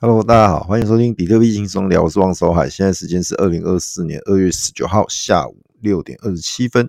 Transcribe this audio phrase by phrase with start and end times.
[0.00, 2.70] Hello，大家好，欢迎收听比特币轻松聊，我是王守海。
[2.70, 6.88] 现在时间是二零二四年二月十九号下午六点二十七分，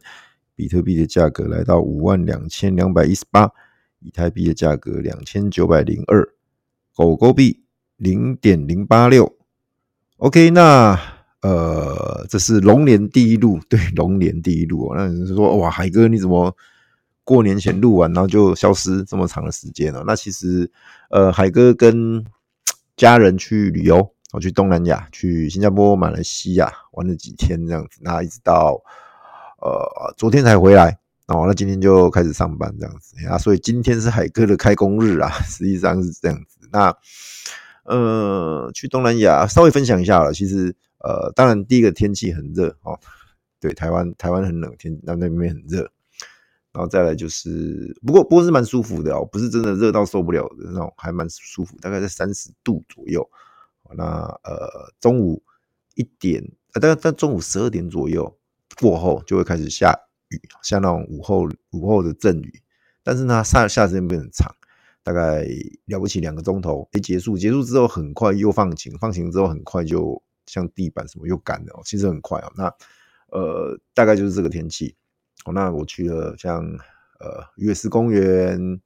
[0.55, 3.49] 比特币的价格来到五万两千两百一十八，
[3.97, 6.23] 以太币的价格两千九百零二，
[6.95, 7.63] 狗狗币
[7.97, 9.35] 零点零八六。
[10.17, 10.95] OK，那
[11.41, 14.93] 呃，这是龙年第一录，对，龙年第一录。
[14.95, 16.55] 那你是说，哇，海哥你怎么
[17.23, 20.03] 过年前录完，然后就消失这么长的时间呢？
[20.05, 20.69] 那其实，
[21.09, 22.23] 呃，海哥跟
[22.99, 28.77] 家人去旅游，我去东南亚，去新加坡、马来西亚玩了几天这样子，那一直到
[29.61, 36.59] 呃昨天才回来，哦，那今天就开始上班这样子啊，所以今天是海哥的开工日啊， 实际上是这样子。
[36.73, 36.93] 那
[37.85, 42.99] 呃，去东南亚稍微分享一下了，其实呃，当然第一个天气很热哦，
[43.61, 45.89] 对，台湾台湾很冷，天那那边很热。
[46.71, 53.27] 然后再来就是，不过不过是蛮舒服的哦，不是真的热到受不了的那种，还蛮舒服，大概在三十度左右。
[53.97, 54.03] 那
[54.43, 55.41] 呃中午
[55.95, 58.37] 一点，大概在中午十二点左右
[58.79, 62.61] 过后就会开始下雨，下那种午后午后的阵雨。
[63.03, 64.55] 但是呢，下下时间不是很长，
[65.01, 65.43] 大概
[65.85, 72.53] 了不起两个钟头，一结束，结束之后很快又放晴，放晴之后很快就像地板什么又干了，其实很快哦。
[72.55, 72.65] 那
[73.31, 74.95] 呃大概就是这个天气。
[75.45, 76.61] 哦，那我去了像
[77.19, 78.79] 呃月式公园，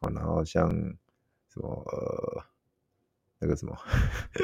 [0.00, 0.68] 啊，然后像
[1.48, 2.42] 什么呃
[3.38, 3.76] 那个什么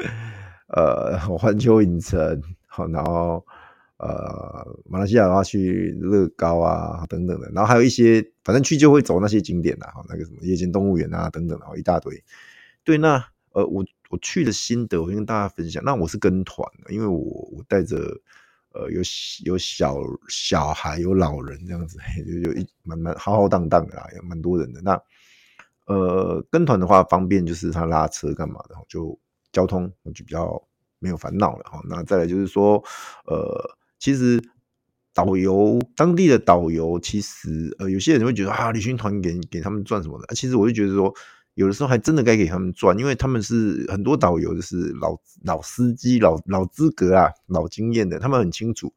[0.73, 3.45] 呃环球影城，好，然后
[3.97, 12.23] 呃马来西亚的话去乐高啊等等的，然后还有一些反正去就会走那些景点啦，哈，那个什么夜间动物园啊等等，然后一大堆。
[12.85, 13.17] 对，那
[13.51, 15.83] 呃我我去的心得，我先跟大家分享。
[15.83, 18.21] 那我是跟团的，因为我我带着。
[18.73, 19.01] 呃，有
[19.45, 19.97] 有小
[20.29, 24.81] 小孩，有老人这样子， 就有一蛮蛮浩浩荡荡的啦，有蛮多人的。
[24.81, 25.01] 那
[25.85, 29.17] 呃，跟团的话方便，就是他拉车干嘛的，就
[29.51, 30.61] 交通就比较
[30.99, 31.81] 没有烦恼了哈。
[31.89, 32.83] 那再来就是说，
[33.25, 34.41] 呃，其实
[35.13, 41.13] 导游当地的导游，其实呃，有些人会觉得啊，旅行团给给他们赚什么的，其实我就觉得说。
[41.61, 48.91] 有的时候还真的该给他们赚，因为他们是很多导游，就是老老司机、老老资格啊、老经验的，他们很清楚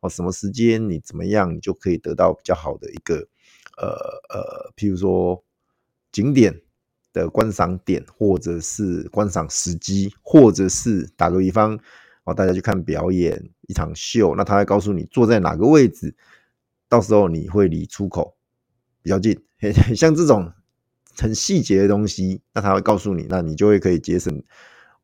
[0.00, 3.14] 哦，什么时间你怎么样，你就可以得到比较好的一个
[3.76, 3.86] 呃
[4.30, 5.40] 呃，譬如说
[6.10, 6.60] 景点
[7.12, 11.78] 的观赏点，或者是观赏时机，或者是打个比方
[12.24, 16.16] 哦，大家去看表演一场秀，那他会告诉你坐在哪个位置，
[16.88, 18.36] 到时候你会离出口
[19.02, 19.40] 比较近，
[19.94, 20.52] 像这种。
[21.20, 24.42] 很细节的东西，那他会告诉你，那你就会可以节省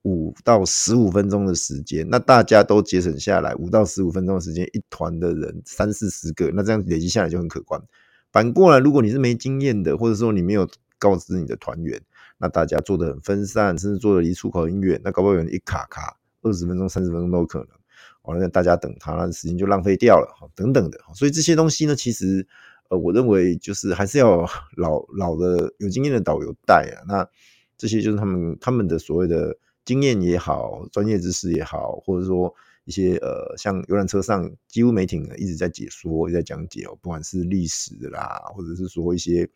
[0.02, 2.08] 五到十五分钟的时间。
[2.08, 7.82] 那大家都节省下来五到十五分钟的时间，一团的人三四十个，那这样累积下来就很可观。
[8.30, 12.00] 反过来，如果你是没经验的，或者说你没有告知你的团员，
[12.38, 17.68] 那大家做的很分散，甚至做的离出口很远，那搞不好有人一卡卡二十分钟、三十分钟都有可能。
[18.22, 20.98] 哦，那大家等他，那时间就浪费掉了，等等的。
[21.14, 22.46] 所以这些东西呢，其实。
[22.88, 27.28] 呃，我认为就是还是要老老的有经验的导游带啊，那
[27.76, 39.48] 这些就是他们他们的所谓的经验也好，专业知识也好，或者说一些呃，像游览车上几乎没停一直在解说，一直在讲解哦，不管是历史啦，或者是说一些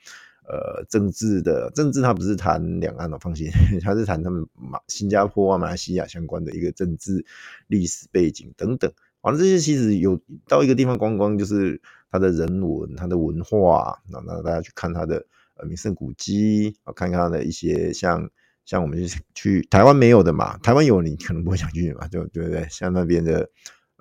[0.48, 3.50] 呃政治的，政治他不是谈两岸的，放心，
[3.84, 7.24] 他是谈他们马新加坡啊、马来西亚相关的一个政治
[7.66, 8.90] 历史背景等等。
[9.20, 15.26] 完了，这些其实有到一个地方观光，就是它的人文、它的文化，那那大家去看它的
[15.56, 18.30] 呃名胜古迹啊，看看它的一些像
[18.64, 22.66] 像我们去去台湾没有的嘛，台湾有你可能不会想去嘛，就对不对？
[22.70, 23.48] 像那边的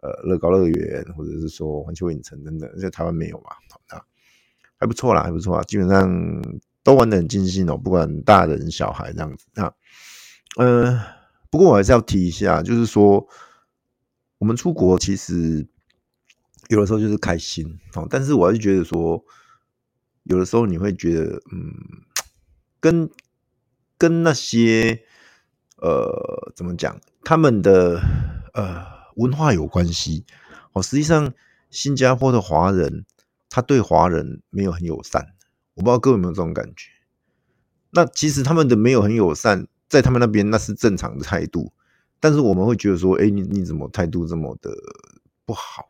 [0.02, 3.52] 呃乐高乐园，或者是说环球影城等等，在台湾没有嘛，
[3.92, 4.02] 那
[4.78, 6.42] 还不错啦，还不错啊，基本上
[6.84, 9.74] 都玩得很尽兴哦，不管大人小孩这样子啊，
[10.58, 11.02] 呃，
[11.50, 13.28] 不过我还是要提一下，就是说。
[14.40, 15.68] 我们出国其实
[16.70, 19.24] 有的时候就是开心哦，但是我还是觉得说，
[20.24, 21.74] 有的时候你会觉得，嗯，
[22.80, 23.10] 跟
[23.98, 25.04] 跟那些
[25.78, 28.02] 呃怎么讲，他们的
[28.54, 28.86] 呃
[29.16, 30.26] 文化有关系
[30.74, 30.82] 哦。
[30.82, 31.34] 实际上，
[31.70, 33.06] 新加坡的华人
[33.50, 35.34] 他对华人没有很友善，
[35.76, 36.90] 我不知道各位有没有这种感觉。
[37.92, 41.72] 那其实他们的没有很友善，在他们那边那是正常的态度。
[42.20, 44.72] 但是我们会觉得说，哎，你你怎么态度这么的
[45.46, 45.90] 不好？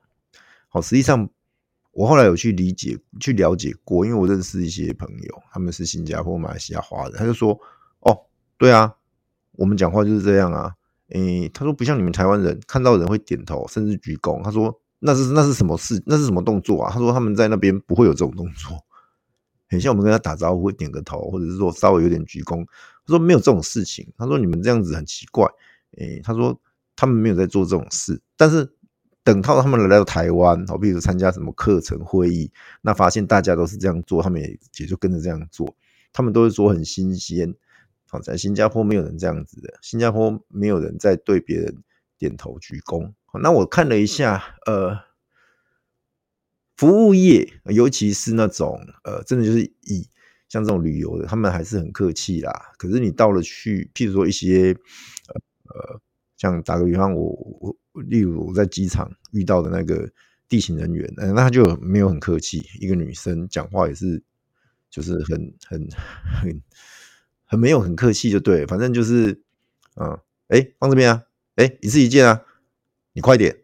[0.77, 1.27] 好，实际上
[1.91, 7.59] 我后来有去理解、去了解过，因为我认识一些朋友，他们是新加坡、马来西亚华人，他就说，
[8.01, 8.15] 哦，
[8.59, 8.93] 对啊，
[9.53, 10.75] 我们讲话就是这样啊。
[11.09, 14.43] 诶，他说不像你们台湾人，看到人会点头，甚至鞠躬。
[14.43, 15.99] 他说那是那是什么事？
[16.05, 16.91] 那是什么动作啊？
[16.93, 18.77] 他说他们在那边不会有这种动作，
[19.67, 25.49] 很像我们跟他打招呼会点个头，或者是说稍微有点鞠躬，他说没有这种事情，他说你们这样子很奇怪，
[25.97, 26.55] 诶，他说
[26.95, 28.71] 他们没有在做这种事，但是
[29.27, 32.49] 等到他们来到台湾，好，比如参加什么课程会议，
[32.81, 35.75] 那发现大家都是这样做，他们也也就跟着这样做，
[36.13, 37.53] 他们都是说很新鲜。
[38.07, 41.83] 好，在新加坡没有人这样子的，新加坡没有人在对别人
[42.17, 43.11] 点头鞠躬。
[43.41, 44.97] 那我看了一下，呃，
[46.77, 50.07] 服务业，尤其是那种呃，真的就是以
[50.47, 52.71] 像这种旅游的，他们还是很客气啦。
[52.77, 54.73] 可是你到了去，譬如说一些
[55.27, 55.41] 呃
[55.75, 55.99] 呃，
[56.37, 60.09] 像打个比方，我我例如我在机场遇到的那个
[60.47, 64.23] 地勤人员，那他就没有很客气，一个女生讲话也是，
[64.89, 65.87] 就是很很
[66.41, 66.61] 很。
[67.49, 69.41] 很没有很客气就对，反正就是，
[69.95, 70.19] 嗯，
[70.49, 71.23] 哎，放这边啊，
[71.55, 72.41] 哎，一次一件啊，
[73.13, 73.59] 你快点，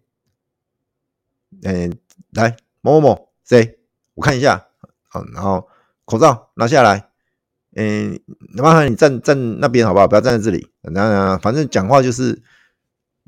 [1.64, 1.90] 哎，
[2.30, 3.80] 来某某某谁，
[4.14, 4.70] 我看一下，
[5.10, 5.68] 好，然后
[6.06, 7.10] 口罩拿下来，
[7.76, 8.18] 嗯，
[8.56, 10.08] 麻烦你站站那边好不好？
[10.08, 12.42] 不要站在这里，那反正讲话就是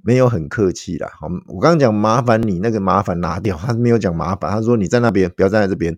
[0.05, 1.09] 没有很客气啦。
[1.19, 5.97] 好，我刚刚讲麻烦你那个麻烦拿掉， 他没有讲麻烦，他说你在那边不要站在这边，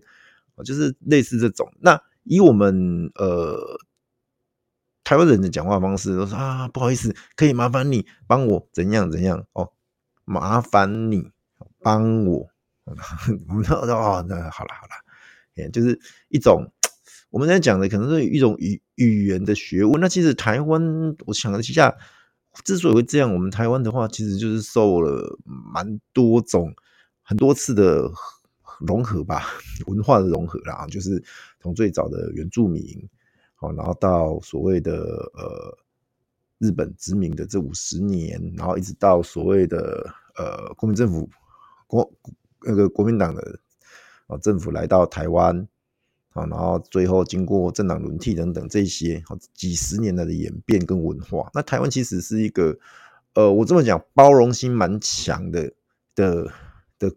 [0.64, 1.70] 就是类似这种。
[1.80, 3.78] 那以我们呃。
[5.04, 9.72] 台湾人的讲话方式都说啊，不好意思，可以麻烦你帮我怎样怎样哦，
[10.26, 11.30] 麻烦你
[11.80, 12.46] 帮我，
[13.48, 14.86] 我们说哦，那好了好
[15.64, 16.70] 了，就是一种
[17.30, 19.98] 我们在讲的可能是一种语语言的学问。
[19.98, 21.96] 那其实台湾，我想了一下，
[22.64, 26.74] 之所以会这样，我们台湾的话，其实就是受了蛮多种
[27.22, 28.10] 很多次的
[28.80, 29.44] 融合吧，
[29.86, 31.22] 文化的融合啦，就是
[31.60, 32.82] 从最早的原住民。
[33.54, 34.92] 好，然后到所谓的
[35.34, 35.78] 呃
[36.58, 41.28] 日本殖民的这五十年，然后一直到所谓的呃国民政府
[41.88, 42.08] 国
[42.62, 43.58] 那个国民党的
[44.28, 45.66] 啊政府来到台湾，
[46.38, 52.78] 啊，然后最后经过政党轮替等等这些好几十年来的演变跟文化，那台湾其实是一个
[53.34, 55.72] 呃我这么讲包容心蛮强的
[56.14, 56.50] 的
[56.98, 57.12] 的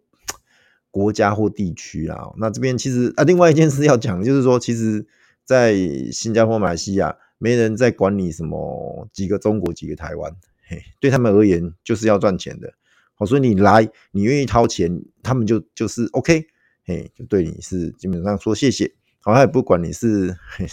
[0.89, 2.31] 国家或地区啊。
[2.38, 5.06] 那这边其实啊另外一件事要讲就是说其实。
[5.44, 5.75] 在
[6.13, 10.33] 新加坡、马来西亚，没人在管你什么几个中国、几个台湾，
[10.65, 12.71] 嘿，对他们而言就是要赚钱的，
[13.15, 16.45] 好，所以你来，你愿意掏钱，他们就就是 OK，
[16.85, 20.65] 嘿，就对你是基本上说谢谢，好，他也不管你是嘿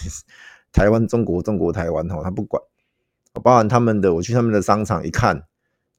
[0.73, 2.63] 台湾、中国、中国、台湾，哈，他不管，
[3.43, 5.45] 包含他们的，我去他们的商场一看，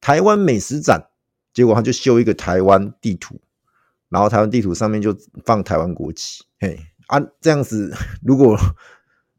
[0.02, 1.10] 台湾美食展，
[1.54, 3.40] 结果他就修一个台湾地图，
[4.10, 5.16] 然后台湾地图上面就
[5.46, 6.80] 放台湾国旗，嘿。
[7.08, 7.92] 啊，这样子，
[8.22, 8.56] 如果，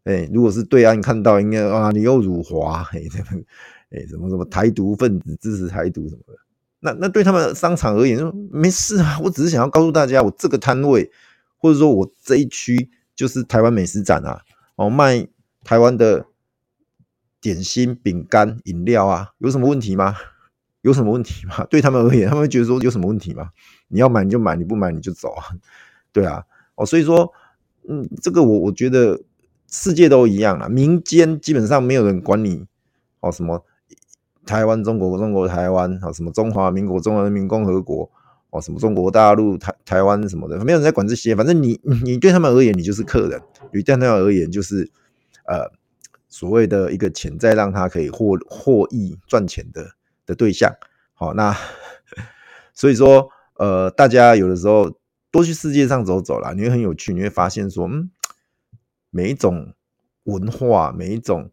[0.02, 3.40] 哎、如果是对岸看到，应该啊，你又辱华，哎、欸，什么，
[3.90, 6.34] 哎，什么什么台独分子支持台独什么的，
[6.80, 11.12] 那那对他们商场而言，说没事啊，我只是想要告诉大家，我这个摊位，
[11.56, 14.40] 或者说我这一区就是台湾美食展啊，
[14.76, 15.28] 哦，卖
[15.62, 16.24] 台湾的
[17.38, 20.14] 点心、饼干、饮料啊，有什么问题吗？
[20.80, 21.64] 有什么问题吗？
[21.68, 23.50] 对他们而言，他们会觉得说有什么问题吗？
[23.88, 25.44] 你要买你就买，你不买你就走啊，
[26.12, 26.44] 对啊，
[26.76, 27.30] 哦，所以说。
[27.88, 29.18] 嗯，这个我我觉得
[29.66, 32.66] 世界都一样啦，民间基本上没有人管你
[33.20, 33.64] 哦，什么
[34.44, 38.10] 台湾、中国、中国台湾，哦，什么中华民国、中华人民共和国，
[38.50, 41.34] 哦，什么中国大陆、台台湾什么的，没有人在管这些。
[41.34, 43.40] 反正你你对他们而言，你就是客人；
[43.72, 44.90] 你对他们而言，就是
[45.46, 45.70] 呃
[46.28, 49.90] 所谓的一个潜在让他可以获获益赚钱的
[50.26, 50.74] 的对象。
[51.14, 51.56] 好，那
[52.74, 54.98] 所以说呃，大家有的时候。
[55.32, 58.10] 多去世界上走走啦，你会很有趣，你会发现说，嗯，
[59.10, 59.74] 每一种
[60.24, 61.52] 文化，每一种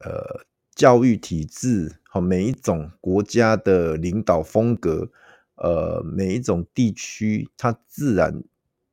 [0.00, 0.44] 呃
[0.74, 5.08] 教育体制，和每一种国家的领导风格，
[5.56, 8.42] 呃，每一种地区，它自然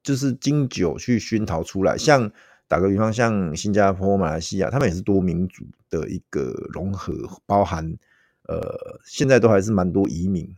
[0.03, 1.97] 就是经久去熏陶出来。
[1.97, 2.31] 像
[2.67, 7.13] 打个比方，像新加坡、马来西亚，他们也是多民族的一个融合，
[7.45, 7.97] 包含
[8.47, 10.55] 呃，现在都还是蛮多移民，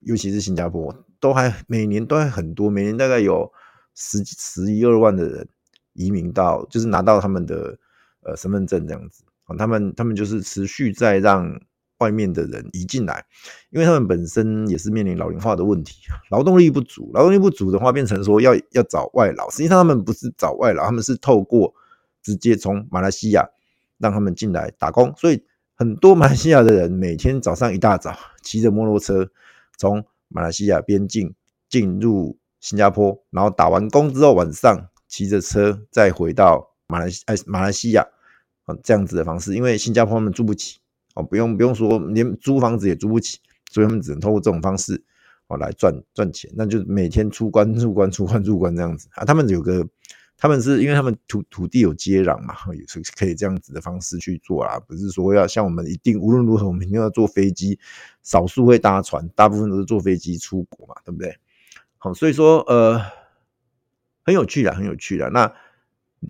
[0.00, 0.94] 尤其是新加坡。
[1.20, 3.52] 都还每年都还很多，每年大概有
[3.94, 5.48] 十十一二万的人
[5.92, 7.78] 移民到，就是拿到他们的
[8.22, 9.22] 呃身份证这样子，
[9.56, 11.60] 他们他们就是持续在让
[12.02, 13.24] 外面的人移进来，
[13.70, 21.72] 因为他们本身也是面临老龄化的问题，劳动力不足，劳动力不足的话，变成说要要找外劳，实际上他们不是找外劳，他们是透过
[22.20, 23.48] 直接从马来西亚
[23.98, 25.44] 让他们进来打工，所以
[25.76, 29.30] 很多马来西亚的人每天早上一大早 骑着摩托车
[29.78, 31.32] 从马来西亚边境
[31.68, 38.06] 进入新加坡，然后打完工之后晚上骑着车再回到马来西哎马来西亚
[38.64, 40.78] 啊这样子的方式，因为新加坡他们住不起。
[41.14, 43.38] 哦，不用不用说连租房子也租不起，
[43.70, 45.02] 所以他们只能通过这种方式
[45.48, 49.24] 哦来赚赚钱，那就每天出关入关出关入关这样子啊。
[49.24, 49.86] 他们有个
[50.36, 57.78] 他们是因为他们土土地有接壤嘛，也是可以这样子的方式去做啦，不是说要像我们一定无论如何我们一定要坐飞机，
[58.22, 61.36] 少数会搭船，大部分都是坐飞机出国嘛，对不对？
[61.98, 63.00] 好，所以说呃
[64.24, 65.28] 很有趣啦，很有趣啦。
[65.28, 65.52] 那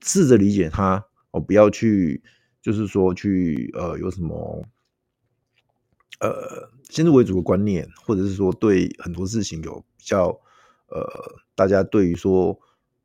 [0.02, 2.22] 试着理解他，哦，不要去
[2.62, 4.64] 就是说去呃有什么
[6.21, 10.28] 呃先入为主的观念，或者是说对很多事情有比较
[10.87, 11.04] 呃
[11.54, 12.59] 大家对于说。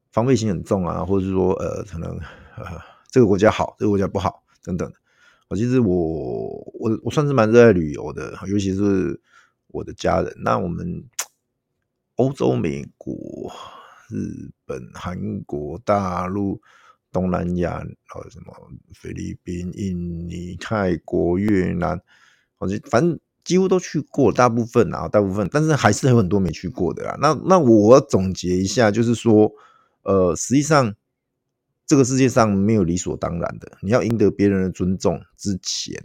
[0.10, 2.10] 防备心很重啊，或者是说，呃，可能
[2.56, 4.92] 呃，这个国家好，这个国家不好，等等。
[5.48, 9.22] 我其实我我我算是蛮热爱旅游的，尤其是
[9.68, 10.34] 我的家人。
[10.38, 11.04] 那我们
[12.16, 13.14] 欧洲、美国、
[14.10, 16.62] 日本、韩国、大陆、
[17.12, 18.54] 东南亚，还有什么
[18.94, 22.02] 菲律宾、印尼、泰国、越南，
[22.58, 27.18] 我反正几乎都去过，大部分啊，大部分，但是还是有很多没去过的啦。
[27.20, 29.52] 那那我总结一下，就是说。
[30.04, 30.96] 呃，实际上，
[31.86, 33.70] 这个世界上没有理所当然的。
[33.82, 36.02] 你要赢得别人的尊重之前，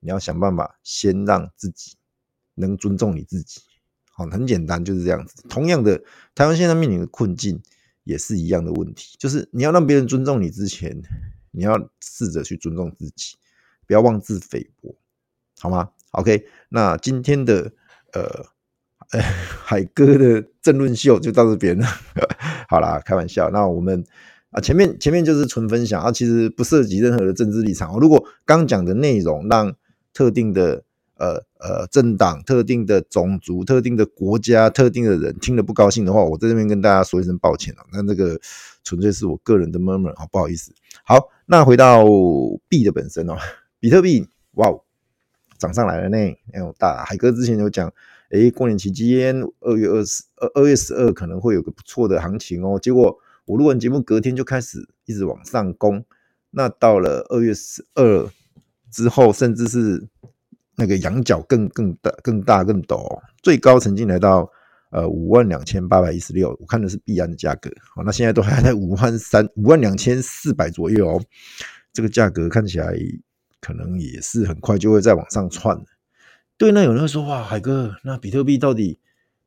[0.00, 1.94] 你要想办法先让自己
[2.54, 3.60] 能尊重你自己。
[4.10, 5.44] 好，很简单，就是这样子。
[5.46, 6.02] 同样的，
[6.34, 7.60] 台湾现在面临的困境
[8.04, 11.02] 也是一样的问题，就是你要让别人尊重你之前，
[11.50, 13.36] 你要试着去尊重自己，
[13.86, 14.94] 不要妄自菲薄，
[15.60, 17.72] 好吗？OK，那今天的
[18.12, 18.54] 呃。
[19.10, 21.86] 哎，海哥的政论秀就到这边了。
[22.70, 23.50] 好啦，开玩笑。
[23.50, 24.02] 那我们
[24.50, 27.98] 啊，前面前面就是纯分享啊，其实不涉及任何的政治立场。
[28.00, 29.76] 如果刚讲的内容让
[30.14, 30.84] 特定的
[31.16, 37.84] 呃呃政党、特定的种族、特定的国家、特定的人听了不高兴的话，我在这边跟大家说一声抱歉啊。
[37.92, 38.40] 那这个
[38.82, 40.72] 纯粹是我个人的 murmur 啊，不好意思。
[41.04, 42.04] 好，那回到
[42.68, 43.36] 币的本身哦，
[43.80, 44.68] 比特币哇，
[45.58, 46.16] 涨上来了呢。
[46.52, 47.92] 哎呦，大海哥之前有讲。
[48.30, 52.80] 诶，过年期间二月二十二、二月十二可能会有个不错的行情哦。
[52.82, 56.04] 结果我录完节目，隔天就开始一直往上攻。
[56.50, 58.28] 那到了二月十二
[58.90, 60.08] 之后，甚至是
[60.76, 64.50] 那个仰角更更大、更大、更陡，最高曾经来到
[64.90, 66.56] 呃五万两千八百一十六。
[66.60, 71.22] 我看的是币安的价格，好，那现在都还在五万三、五万两千四百左右哦。
[71.92, 72.92] 这个价格看起来
[73.60, 75.80] 可能也是很快就会再往上窜。
[76.56, 78.98] 对，那有人会说哇，海哥，那比特币到底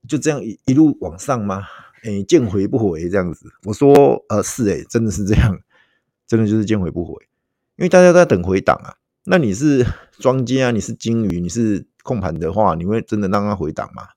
[0.08, 1.64] 就这样一一路往上吗？
[2.04, 3.50] 诶，见回不回这样子？
[3.64, 3.94] 我说，
[4.30, 5.60] 呃，是诶，真的是这样，
[6.28, 7.14] 真的就是见回不回，
[7.76, 8.96] 因为大家都在等回档啊。
[9.30, 9.86] 那你是
[10.20, 14.08] 庄家啊，你是鲸鱼，你是控盘的话，你会真的让它回档吗？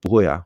[0.00, 0.44] 不会啊，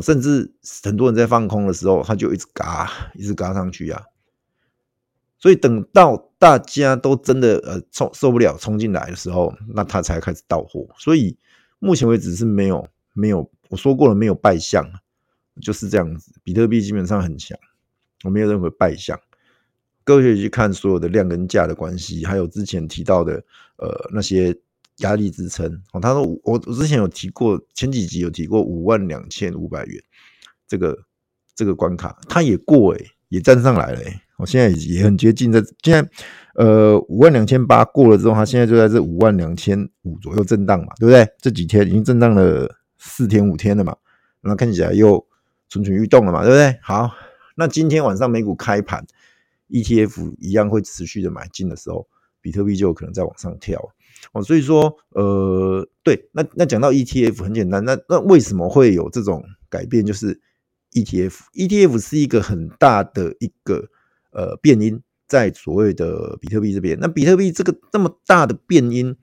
[0.00, 4.00] 甚至很多人在放空的时候，他就一直嘎，一直嘎上去啊。
[5.40, 10.86] 所以等到大家都真的呃冲受不了冲进来的时候，那他才开始到货。
[10.96, 11.36] 所以
[11.80, 14.88] 目前为止是没有没有我说过了没有败相，
[15.60, 16.32] 就是这样子。
[16.44, 17.58] 比特币基本上很强，
[18.22, 19.18] 我没有任何败相。
[20.04, 23.42] 各位可以去看所有的量跟价的关系，还有之前提到的
[23.78, 24.54] 呃那些
[24.98, 25.66] 压力支撑。
[25.92, 30.00] 哦，他说我我之前有提过，前几集有提过五万两千五百元
[30.68, 30.96] 这个
[31.54, 34.20] 这个关卡，他也过诶、也站上来了诶、欸。
[34.36, 36.10] 我现在也很接近，在现在，
[36.56, 41.24] 呃，五万两千八过了之后，它现在就在这五万两千五左右震荡嘛，对不对？
[41.38, 42.68] 这几天已经震荡了
[42.98, 43.96] 四天五天了嘛，
[44.40, 45.24] 那看起来又
[45.68, 46.76] 蠢蠢欲动了嘛，对不对？
[46.82, 47.12] 好，
[47.54, 49.06] 那今天晚上美股开盘
[49.68, 52.06] ，ETF 一样会持续的买进的时候，
[52.40, 53.80] 比特币就有可能再往上跳
[54.32, 54.42] 哦。
[54.42, 60.04] 所以说，呃，对，那那讲到 ETF 很简单，那那为什么会有这种改变？
[60.04, 60.40] 就是
[60.92, 63.88] ETF，ETF 是一个很大的一个。
[64.36, 69.16] 呃，变因在所谓的比特币这边，那比特币这个这么大的变因，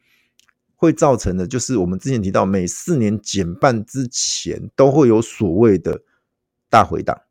[0.74, 6.02] 会造成的，就是我们之前提到，每四年减半之前都会有所谓的
[6.70, 7.24] 大回档，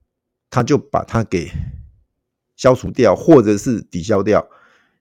[0.50, 1.50] 它就把它给
[2.60, 4.46] 消除掉，或者是抵消掉。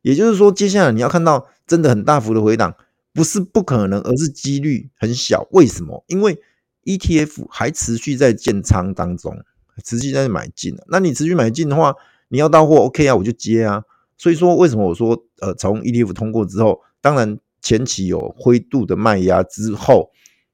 [0.02, 2.74] 也就是说，接下来你要看到真的很大幅的回档，
[3.14, 5.46] 不是不可能，而是几率很小。
[5.52, 6.06] 为什么？
[6.08, 6.40] 因为
[6.86, 9.38] ETF 还持续在建仓当中，
[9.84, 10.74] 持续在买进。
[10.88, 11.94] 那你持续买进的话，
[12.30, 13.84] 你要到货，OK 啊，我就接啊。
[14.18, 20.12] 所以说，为什么我说，呃，从 ETF 通过之后，当然前期有灰度的卖压之后，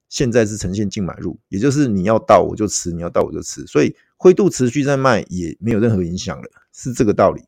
[0.09, 7.43] 现在是呈现净买入，也就是你要到我就吃，你要到我就吃，所以灰度持续在卖也没有任何影响了，是这个道理。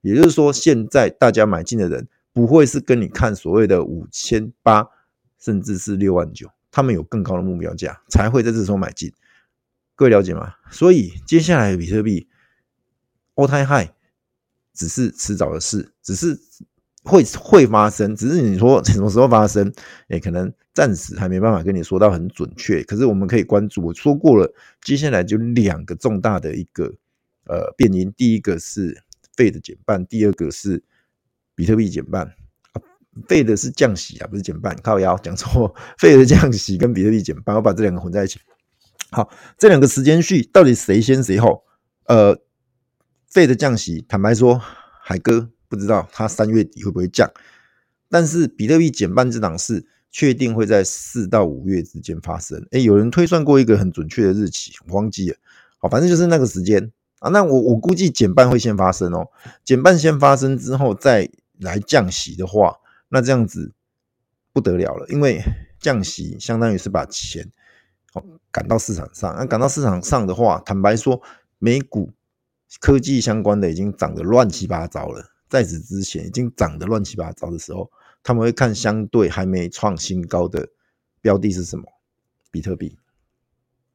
[0.00, 4.86] 也就是说，现在大家买进的人不会是跟你看所谓的五千八，
[5.38, 9.12] 甚至是六万九，他们有更高的目标价才会在这时候买进。
[9.94, 10.54] 各位了解吗？
[10.70, 12.28] 所以接下来比特币。
[13.34, 13.88] All time high
[14.74, 16.38] 只是迟早的事，只是
[17.02, 19.72] 会会发生，只是你说什么时候发生，
[20.08, 22.82] 也可能暂时还没办法跟你说到很准确。
[22.84, 24.52] 可是我们可以关注，我说过了，
[24.82, 26.94] 接下来就两个重大的一个
[27.46, 29.02] 呃变因，第一个是
[29.36, 30.82] 费的减半，第二个是
[31.54, 32.32] 比特币减半。
[33.28, 38.40] Fed 是降息啊，不是减半，靠腰讲错 费的降息跟比特币减半，我把这两个混在一起。
[39.10, 41.62] 好，这两个时间序到底谁先谁后？
[42.06, 42.38] 呃
[43.28, 44.58] 费的降息，坦白说，
[45.02, 47.30] 海哥不知道他三月底会不会降，
[48.08, 52.64] 但是比特币减半这档事确定会在四到五月之间发生。
[52.70, 55.36] 诶，有人推算过一个很准确的日期，我忘记了。
[55.78, 57.30] 好，反正就是那个时间啊。
[57.30, 59.26] 那我我估计减半会先发生哦，
[59.64, 61.28] 减半先发生之后再
[61.58, 62.76] 来降息的话。
[63.08, 63.72] 那这样子
[64.52, 65.42] 不得了了，因为
[65.80, 67.50] 降息相当于是把钱
[68.12, 69.34] 哦赶到市场上。
[69.36, 71.20] 那赶到市场上的话，坦白说，
[71.58, 72.12] 美股
[72.80, 75.24] 科技相关的已经涨得乱七八糟了。
[75.48, 77.90] 在此之前已经涨得乱七八糟的时候，
[78.22, 80.68] 他们会看相对还没创新高的
[81.20, 81.84] 标的是什么？
[82.50, 82.96] 比特币。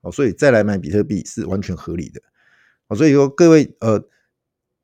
[0.02, 2.22] 哦，所以再来买比特币是完全合理的。
[2.88, 4.08] 哦，所以说各位呃，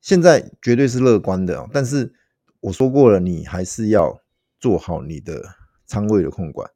[0.00, 1.68] 现在绝对是乐观的。
[1.72, 2.12] 但是
[2.60, 4.20] 我说过了，你还是要。
[4.60, 6.70] 做好你的仓位的控管，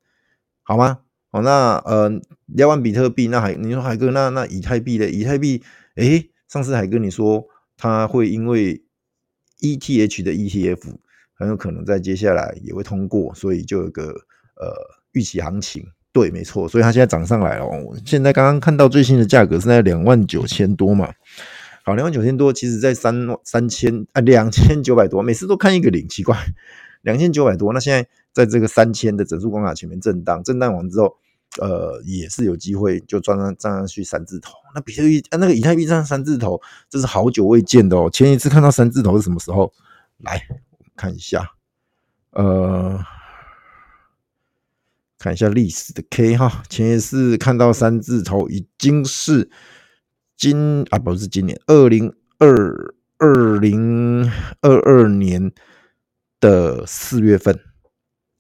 [0.63, 1.01] 好吗？
[1.31, 5.63] 好，那呃，聊完比特币，那海你说海哥，那那以太币的以太币，
[5.95, 7.49] 诶，上次海哥你说
[7.79, 8.85] 他会因为
[9.61, 10.97] ETH 的 ETF
[11.39, 14.07] 很有可能在接下来也会通过，所以就有个
[14.57, 14.75] 呃
[15.13, 17.67] 预期行情，对，没错，所以它现在涨上来了。
[18.05, 21.13] 现在刚刚看到最新的价格是在两万九千多嘛？
[21.85, 23.15] 好，两万九千多，其实在三
[23.45, 26.37] 三千啊两千九百多，每次都看一个零，奇怪。
[27.03, 31.17] 两千九百多，那现在在这个三千的整数关卡前面震荡，震荡完之后，
[31.61, 34.55] 呃，也是有机会就站上站上去三字头。
[34.75, 38.11] 那比特币啊，那个以太币站上三字头，这是好久未见的哦。
[38.13, 39.73] 前一次看到三字头是什么时候？
[40.19, 40.43] 来，
[40.99, 41.53] 看一下，
[42.33, 43.01] 呃，
[45.19, 49.49] 看一下历史的 K 哈，前一次看到三字头已经是
[50.37, 55.53] 今啊，不是今年，二零二二零二二年。
[56.41, 57.59] 的四月份，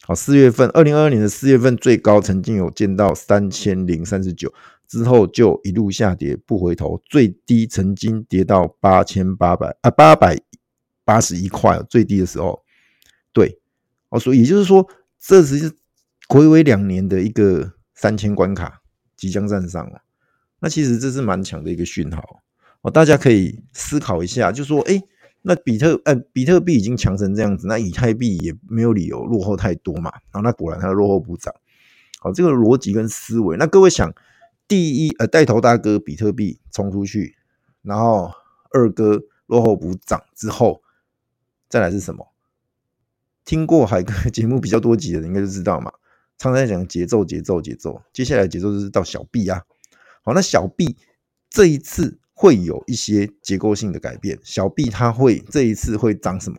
[0.05, 4.55] 好，四月份，二零二二年的四月份最高曾经有见到三千零三十九，
[4.87, 10.39] 之后就一路下跌不回头，最低曾经跌到八千八百啊八百
[11.09, 12.63] 八十一块，最低的时候，
[13.33, 13.59] 对，
[14.11, 14.87] 哦，所以也就是说，
[15.19, 15.73] 这是
[16.29, 18.83] 睽违两年的一个三千关卡
[19.17, 20.03] 即将站上了，
[20.61, 22.43] 那其实这是蛮强的一个讯号
[22.83, 25.03] 哦，大家可以思考一下，就说，哎。
[25.41, 30.11] 那比特呃，比特币已经强成这样子，那以太币也没有理由落后太多嘛。
[30.33, 31.55] 然后那果然它落后补涨，
[32.19, 33.57] 好，这个逻辑跟思维。
[33.57, 34.13] 那各位想，
[34.67, 37.37] 第一呃带头大哥比特币冲出去，
[37.83, 38.33] 然后
[38.73, 40.83] 二哥落后补涨之后，
[41.69, 42.33] 再来是什么？
[43.45, 45.93] 听过海哥节目比较多集的人应该就知道嘛。
[46.37, 48.03] 常常在讲节奏，节奏，节奏。
[48.13, 49.63] 接下来节奏就是到小币啊。
[50.23, 50.97] 好，那小币
[51.51, 52.19] 这一次。
[52.41, 56.59] 会有一些结构性的改变，小币它会这一次会涨什么？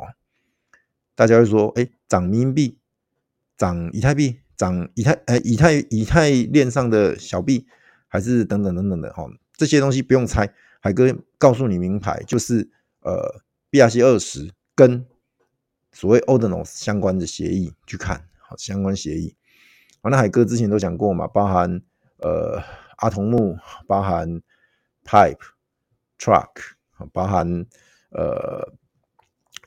[1.15, 2.77] 大家会说，哎，涨人民币，
[3.55, 7.65] 涨以太币，涨以太，哎，以太以太链上的小币，
[8.09, 12.69] 还是等等等等的哈，这些东西不用猜，海哥告诉你名牌，就是
[12.99, 13.41] 呃
[13.71, 15.05] ，BRC 二十跟
[15.91, 19.35] 所谓 Ordinals 相关的协议去看，好，相关协议，
[20.01, 21.81] 好，那海哥之前都讲过嘛，包含
[22.17, 22.63] 呃
[22.97, 24.41] 阿童木，包含
[25.03, 25.59] Pipe。
[26.21, 26.49] Truck
[27.13, 27.65] 包含
[28.09, 28.73] 呃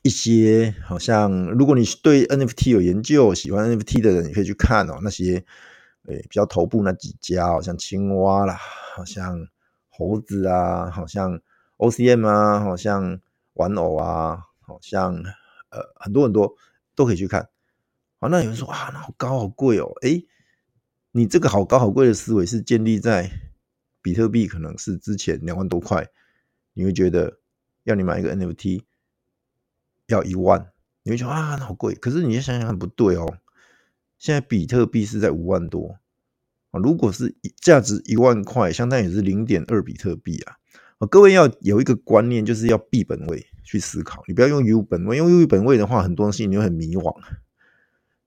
[0.02, 4.98] 一些，好像如果你对 NFT 有研究，喜欢 NFT 的人，你可以去看哦。
[5.02, 5.42] 那些
[6.08, 8.58] 诶比较头部那几家，好像青蛙啦，
[8.94, 9.48] 好像
[9.88, 11.40] 猴子啊，好像
[11.78, 13.18] OCM 啊，好像
[13.54, 14.42] 玩偶啊，
[14.72, 15.14] 好像
[15.70, 16.56] 呃很多很多
[16.94, 17.48] 都可以去看。
[18.18, 19.92] 好，那有人说啊，那好高好贵哦。
[20.02, 20.26] 诶，
[21.10, 23.30] 你这个好高好贵的思维是建立在
[24.00, 26.08] 比特币可能是之前两万多块。
[26.74, 27.38] 你会觉得
[27.84, 28.84] 要你买一个 NFT
[30.06, 31.94] 要一万，你会觉得啊，那好贵。
[31.94, 33.38] 可是你想想看，不对哦。
[34.16, 35.98] 现在比特币是在五万多
[36.70, 40.56] 啊，如果是价值一万块，相当于是零点二比特币啊。
[41.06, 47.14] 各位要有一个观念，就是要币本位去思考，你不要用 U 本位，用 U 本位的话，很多东西你会很迷惘。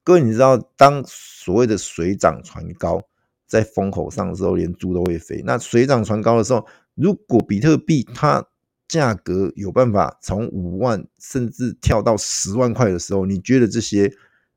[0.04, 3.02] 各位，你知道，当所谓的水涨船高，
[3.48, 5.42] 在风口上的时候，连猪都会飞。
[5.46, 8.46] 那水涨船高的时候，如果比特币它
[8.88, 14.14] 价格有办法从五万甚至跳到十万块的时候，你觉得这些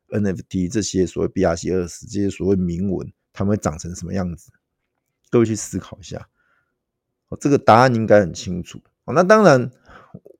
[0.08, 4.50] NFT 这些所谓 BRC 二十这些所谓铭文，它们会长成什么样子？
[5.30, 6.28] 各位去思考一下。
[7.36, 8.80] 这个答案应该很清楚。
[9.06, 9.70] 那当然，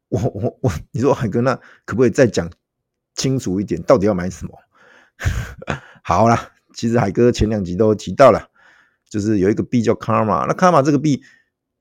[0.09, 2.51] 我我我，你说海哥，那可不可以再讲
[3.15, 3.83] 清楚一点？
[3.83, 4.53] 到底要买什么？
[6.03, 8.49] 好啦，其实海哥前两集都提到了，
[9.09, 11.23] 就是有一个币叫 Karma，那 Karma 这个币。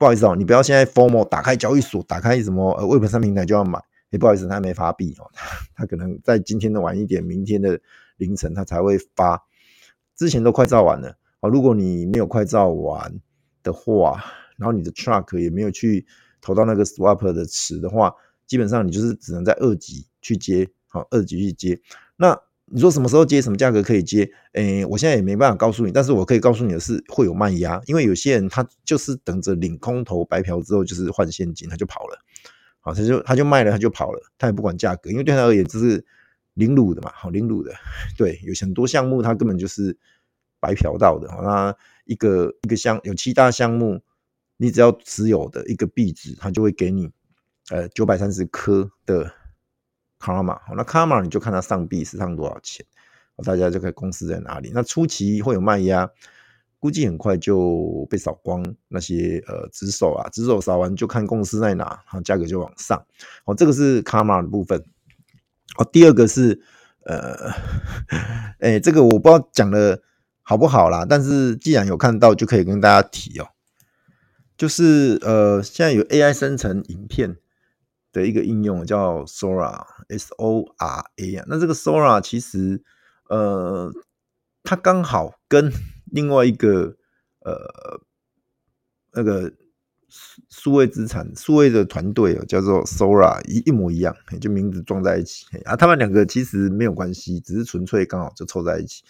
[0.00, 3.80] 不好意思哦，你不要现在 FOMO 打开交易所，打开什么呃 Web 三平台就要买。
[4.12, 5.28] 哎，不好意思，他没发币哦，
[5.74, 7.80] 他可能在今天的晚一点，明天的
[8.16, 9.42] 凌晨他才会发。
[10.14, 13.20] 之前都快造完了啊，如果你没有快造完
[13.64, 14.22] 的话，
[14.58, 16.06] 然后你的 truck 也没有去
[16.42, 18.12] 投到那个 swap 的池的话，
[18.46, 21.80] 基本上你就是只能在二级去接，好，二级去接。
[22.16, 22.38] 那
[22.70, 24.30] 你说什么时候接，什么价格可以接？
[24.52, 32.18] 诶，我现在也没办法告诉你，但是我可以告诉你的是会有卖压，因为有些人他就是等着领空投白嫖之后，就是换现金，他就跑了，
[32.80, 36.04] 好，他就他就卖了，他就跑了，他也不管价格，因为对他而言这是
[36.52, 37.72] 零卤的嘛，好，零卤的，
[38.18, 39.96] 对，有很多项目他根本就是
[40.60, 44.02] 白嫖到的，那一个一个项有七大项目，
[44.58, 47.10] 你只要持有的一个币值，它就会给你
[47.70, 49.32] 呃九百三十颗的。
[50.20, 52.84] 卡玛，那卡玛你就看它上币是上多少钱，
[53.44, 54.72] 大家就可以公司在哪里。
[54.74, 56.10] 那初期会有卖压，
[56.80, 58.60] 估计很快就被扫光。
[58.88, 63.00] 那些呃指手啊，指手扫完就看公司在哪，然后，价格就往上。
[63.44, 64.84] 好，这个是卡玛的部分。
[65.76, 66.60] 哦，第二个是
[67.04, 67.52] 呃，
[68.58, 70.02] 哎、这个我不知道讲的
[70.42, 73.46] 好不好啦，但是既然有看到，就可以跟大家提哦、
[74.58, 77.38] 就是呃，现在有 AI 生成影片。
[78.10, 82.82] 的一个应用叫 Sora，S O R A 啊，那这个 Sora 其实，
[83.28, 83.92] 呃，
[84.62, 85.70] 它刚好跟
[86.06, 86.96] 另外一个
[87.40, 88.00] 呃
[89.12, 89.52] 那个
[90.48, 95.76] 数位资产、数位的团队哦，叫做 Sora 一一模一样，就名字撞在一起啊。
[95.76, 99.04] 他们两个其实没有关系，只是纯粹刚好就凑在一起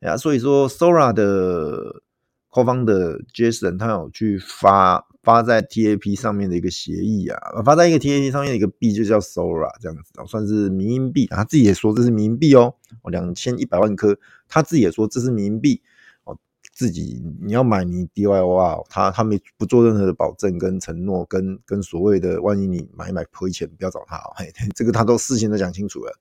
[0.00, 0.16] 啊。
[0.16, 2.00] 所以说 Sora 的
[2.48, 5.06] 后方的 Jason 他有去发。
[5.20, 11.26] 发在 TAP 上面的一个协议啊，发在一个 TAP 上面的一个币就叫 Sora 这样子，算是迷因币。
[11.26, 12.74] 他自己也说这是迷因币哦，
[13.10, 14.16] 两千一百万颗，
[14.48, 15.82] 他自己也说这是迷因币
[16.24, 16.38] 哦。
[16.72, 24.32] 自己你要买你 DYOR，他他没不做任何的保证跟承诺，跟跟所谓的万一你买一买亏钱，不要找他哦。
[24.34, 26.18] 嘿， 这个他都事先都讲清楚了。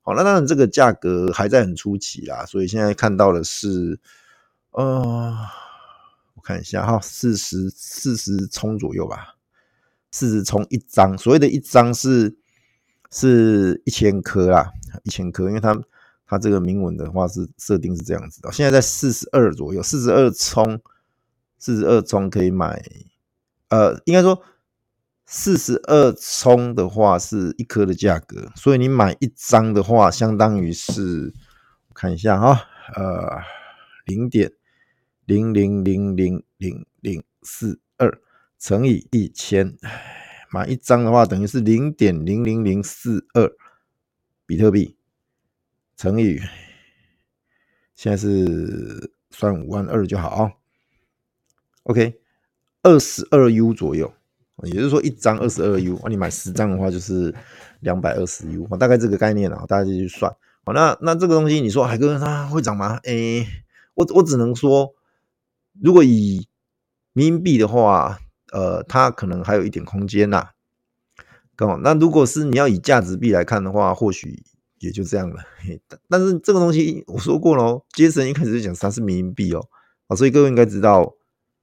[0.00, 3.98] 好，那当然这个价格还在很初期啦，所以现在看到的是，
[4.70, 5.36] 呃。
[6.46, 9.34] 看一下哈，四十四十冲左右吧，
[10.12, 12.36] 四十冲一张，所谓的一张是
[13.10, 14.70] 是一千颗啦，
[15.02, 15.76] 一千颗，因为它
[16.24, 20.80] 它这个铭文的话是设定是这样子的，现在在四十二左右，四十二冲，
[21.58, 22.80] 四十二冲可以买，
[23.70, 24.40] 呃，应该说
[25.26, 31.34] 四十二冲的话是一颗的价格，所以你买一张的话，相当于是
[31.92, 32.62] 看一下哈，
[32.94, 33.42] 呃，
[34.04, 34.52] 零点。
[35.26, 38.20] 零零零零零零四二
[38.60, 39.76] 乘以一千，
[40.52, 43.50] 买一张的话等于是零点零零零四二
[44.46, 44.96] 比特币
[45.96, 46.38] 乘以，
[47.96, 50.52] 现在是算五万二就好啊。
[51.82, 52.20] OK，
[52.84, 54.14] 二十二 U 左右，
[54.62, 57.34] 也就是说一张二十二 U，你买十张的话就是
[57.80, 60.32] 两百二十 U，大概这个概念啊，大家就去算。
[60.64, 63.00] 好，那那这个东西你说海哥它会涨吗？
[63.02, 63.44] 诶，
[63.94, 64.94] 我我只能说。
[65.82, 66.46] 如果以
[67.12, 68.18] 民币的话，
[68.52, 70.50] 呃，它可能还有一点空间呐。
[71.56, 74.42] 刚好，那如果是你要以价值币来看的话，或许
[74.78, 75.42] 也就这样了。
[76.08, 79.66] 但是这个东西我说过喽，杰森一开始就讲它是民币哦，
[80.08, 81.14] 啊，所以各位应该知道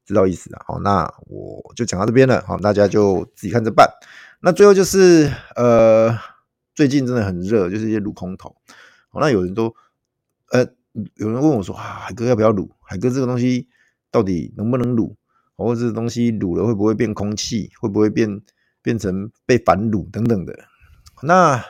[0.06, 0.62] 知道意思了。
[0.66, 3.88] 好，那我就讲到这边了，好，大家就自己看着办。
[4.42, 6.18] 那最后就是呃，
[6.74, 8.56] 最近真的很热，就是一些撸空头。
[9.10, 9.76] 好，那有人都
[10.50, 10.66] 呃，
[11.16, 12.72] 有人问我说，海哥要不要撸？
[12.82, 13.68] 海哥这个东西。
[14.14, 15.18] 到底能不能撸？
[15.56, 17.72] 或者这东西撸了会不会变空气？
[17.80, 18.42] 会不会变
[18.82, 20.58] 变成被反撸等等的？
[21.24, 21.64] 那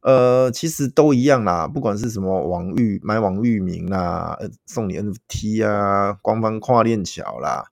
[0.00, 1.66] 呃，其实都一样啦。
[1.66, 7.64] 不管是什么网域买网域名啦，送你 NFT 啊，官方跨链桥啦，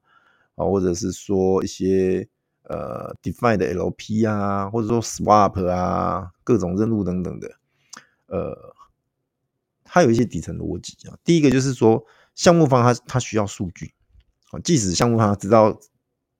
[0.57, 2.29] 啊，或者是说一些
[2.65, 7.51] 呃 DeFi 的 LP 啊，或者说 Swap 啊，各种任务等等的，
[8.27, 8.75] 呃，
[9.85, 11.17] 它有一些底层逻辑啊。
[11.25, 12.05] 第一个就是说。
[12.41, 13.93] 项目方他他需要数据，
[14.65, 15.79] 即使项目方知道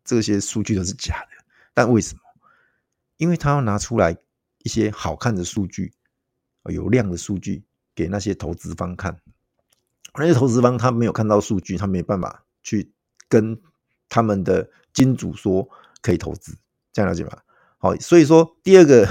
[0.03, 2.21] 这些数据都是假的，但为什么？
[3.19, 4.17] 因为他要拿出来
[4.63, 5.93] 一些好看的数据，
[6.71, 9.21] 有量的数据给那些投资方看。
[10.15, 12.91] 那些投资方他没有看到数据，他没办法去
[13.29, 13.61] 跟
[14.09, 15.69] 他们的金主说
[16.01, 16.57] 可以投资，
[16.95, 17.43] 这样了解吗？
[17.77, 19.07] 好，所以说第二个，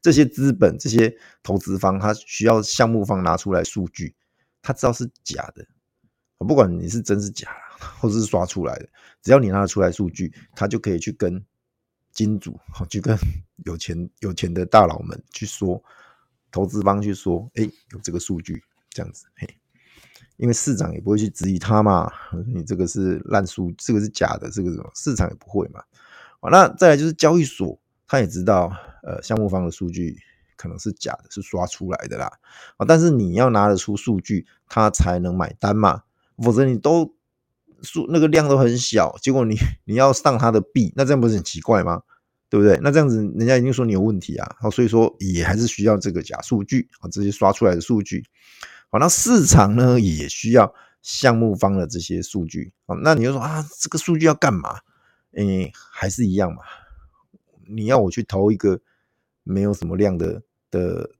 [0.00, 4.14] 这些资本这些投资方他需要项目方拿出来数据，
[4.62, 5.66] 他知道是假的。
[6.46, 7.48] 不管你是真是假，
[8.00, 8.88] 或者是刷出来的，
[9.22, 11.44] 只要你拿得出来数据，他就可以去跟
[12.12, 13.16] 金主，去跟
[13.64, 15.82] 有钱有钱的大佬们去说，
[16.50, 19.48] 投资方去说，哎，有这个数据，这样子，嘿，
[20.36, 22.10] 因为市长也不会去质疑他嘛，
[22.46, 25.82] 你这个是烂数，这个是假的，这个市场也不会嘛。
[26.40, 30.16] 好，那再来就是交易所，他也知道，呃，项目方的数据
[30.56, 32.30] 可能是假的，是刷出来的啦。
[32.76, 36.04] 啊，但是你要拿得出数据，他才能买单嘛，
[36.42, 37.14] 否则你都
[37.82, 42.02] 数那个量都很小，结果你你要上他的币，那这样不是很奇怪吗？
[42.48, 42.78] 对不对？
[42.82, 44.56] 那这样子人家一定说你有问题啊。
[44.60, 48.24] 好，所以说也还是需要这个假数据啊，这些刷出来的数据。
[48.90, 52.72] 好，那市场呢也需要项目方的这些数据。
[52.86, 54.78] 好，那你就说啊，这个数据要干嘛？
[55.32, 56.62] 诶，还是一样嘛。
[57.66, 58.80] 你要我去投一个
[59.42, 61.10] 没有什么量的的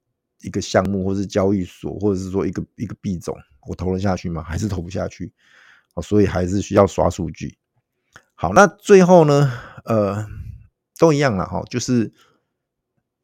[0.45, 4.43] 一个项目，或是交易所，或者是说一个一个币种，我投了下去吗？
[4.43, 5.33] 还是投不下去？
[5.95, 7.57] 好，所以还是需要刷数据。
[8.35, 9.51] 好，那最后呢，
[9.85, 10.27] 呃，
[10.99, 12.13] 都一样了哈，就是。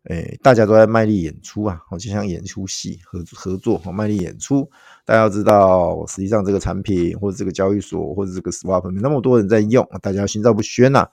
[0.05, 4.67] 哎，大家都在卖力演出啊，就像演出戏合合作，卖力演出。
[5.05, 11.07] 大家要知道，实际上这个产品或者这个交易所或者这个 swap 那么多人在用，大家心照不宣呐。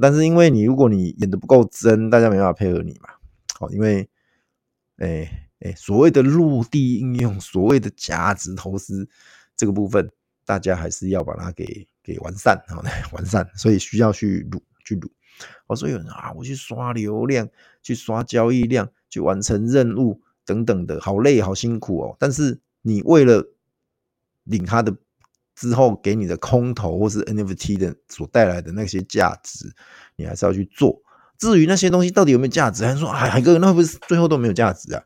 [0.00, 3.10] 但是因为你如果你演得不够真，大家没办法配合你嘛。
[3.60, 4.08] 好，因为
[5.02, 9.08] 哎哎，所谓的落地应用，所谓的价值投资
[9.56, 10.10] 这个部分，
[10.44, 15.10] 大家还是要把它给给完善，好， 完善，所以需要去录去录。
[15.66, 17.48] 我说有人啊，我去刷流量，
[17.82, 22.16] 去刷交易量，去完成任务等等的，好累，好辛苦哦。
[22.18, 23.44] 但是你为了
[24.44, 24.96] 领他的
[25.56, 29.72] 之后给你的空投或是 NFT 的所带来的那些价值，
[30.16, 31.01] 你还是要去做。
[31.42, 35.02] 至于那些东西到底有没有价值，还是说海海哥那会不会最后都没有价值啊？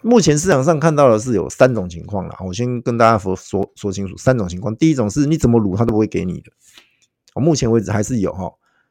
[0.00, 4.74] 目前市场上看到的是有三种情况啦，我先跟大家说说说清楚三种情况。
[4.76, 6.50] 第一种是你怎么撸他都不会给你的，
[7.34, 8.50] 目前为止还是有哈。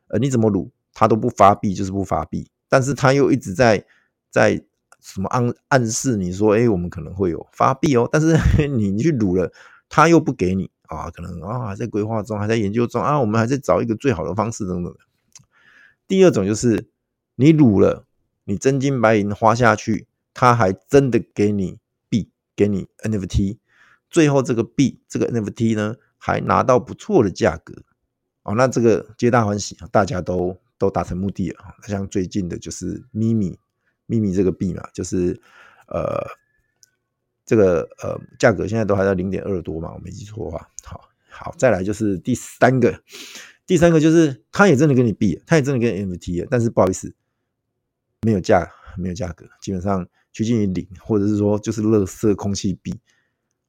[0.09, 2.47] 呃，你怎么撸，他都不发币，就是不发币。
[2.69, 3.83] 但是他又一直在
[4.29, 4.63] 在
[5.01, 8.07] 什么暗暗示你说，哎，我们可能会有发币哦。
[8.11, 9.51] 但是你 你去撸了，
[9.89, 14.93] 他又不给你啊，可能啊还在规划中，还在研究中啊，我们还在找一个最好的方式等等。
[16.11, 16.89] 第二种就是
[17.35, 18.05] 你撸了，
[18.43, 23.59] 你真金白银花下去，他还真的给你币，给你 NFT，
[24.09, 27.83] 最后这个币这个 NFT 呢，还拿到不错的价格。
[28.43, 31.63] 哦，那这个皆大欢喜，大家都都达成目的了。
[31.87, 33.57] 像最近的就是咪咪
[34.05, 35.41] 咪咪这个币嘛，就是
[35.87, 36.27] 呃
[37.45, 40.67] 这个呃价格现在都还在零点二多嘛，我没记错的话。
[40.83, 43.01] 好，好，再来就是第三个，
[43.71, 47.15] 第三个就是他也真的跟你币，他也真的跟 nft 但是不好意思，
[48.23, 52.99] 没有价，没有价格，基本上趋近于零，或者是说就是垃圾空气币。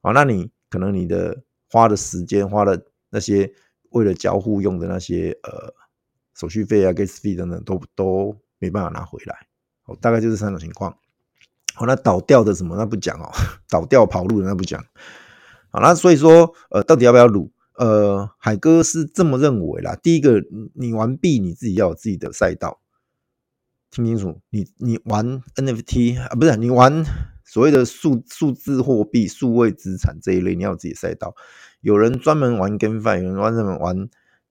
[0.01, 3.49] 好，那你可能你的花的时间花的那些。
[3.91, 5.71] 为了交互用的那些呃
[6.33, 9.47] 手续费啊、gas 费等等，都都没办法拿回来。
[9.85, 10.97] 哦，大概就是三种情况。
[11.75, 13.31] 好，那倒掉的什么那不讲哦，
[13.69, 14.83] 倒掉跑路的那不讲。
[15.69, 17.51] 好，那所以说呃，到底要不要撸？
[17.77, 19.95] 呃，海哥是这么认为啦。
[19.95, 22.81] 第一个，你玩币你自己要有自己的赛道，
[23.89, 27.03] 听清楚，你你玩 NFT 啊，不是你玩
[27.43, 31.35] 所谓的数数字货币、数位资产这一类，你要有自己的赛道。
[31.81, 34.09] 有人专门玩 GameFi，有人专门玩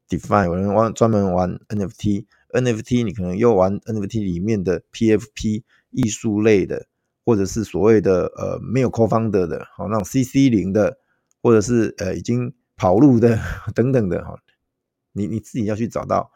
[0.09, 2.27] DeFi，有人玩专门玩 NFT。
[2.53, 6.87] NFT 你可能又玩 NFT 里面的 PFP 艺术类的，
[7.25, 10.99] 或者是所谓的呃没有 Co-founder 的，好那种 CC 零的，
[11.41, 12.53] 或者是呃已经
[12.83, 13.39] 跑路的
[13.77, 14.37] 等等的哈。
[15.13, 16.33] 你你自己要去找到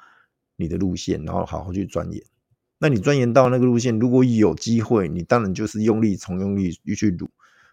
[0.55, 2.23] 你的路线，然后好好去钻研。
[2.79, 7.29] 那你钻研到那个路线，如果有机会，你当然就是用力从用力去撸，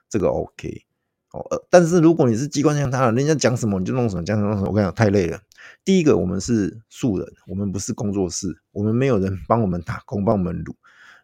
[0.10, 0.86] 这个 OK。
[1.34, 5.40] 哦，但是如果你是机关枪，他人家讲什么你就弄什么，讲什么弄什么，我跟你讲太累了。
[5.86, 10.76] 第一个，我们是素人，我们不是工作室，我们没有人帮我们打工，帮我们撸，